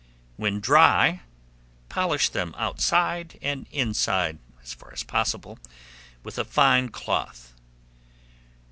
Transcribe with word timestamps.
When 0.35 0.59
dry, 0.59 1.21
polish 1.87 2.29
them 2.29 2.55
outside 2.57 3.37
and 3.39 3.67
inside, 3.71 4.39
as 4.63 4.73
far 4.73 4.91
as 4.91 5.03
possible, 5.03 5.59
with 6.23 6.39
a 6.39 6.43
fine 6.43 6.89
cloth. 6.89 7.53